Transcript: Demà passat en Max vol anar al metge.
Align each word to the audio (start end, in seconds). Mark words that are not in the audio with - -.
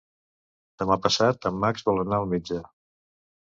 Demà 0.83 0.97
passat 1.03 1.47
en 1.51 1.61
Max 1.67 1.87
vol 1.91 2.05
anar 2.07 2.21
al 2.21 2.29
metge. 2.35 2.61